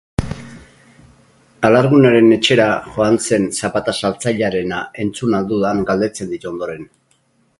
[1.67, 2.65] Alargunaren etxera
[2.95, 6.93] joan zen zapata-saltzailearena entzun al dudan galdetzen dit ondoren.